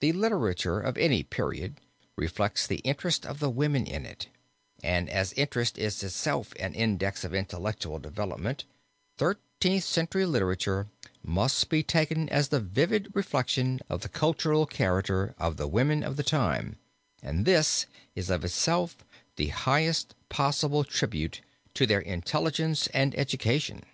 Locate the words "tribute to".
20.82-21.84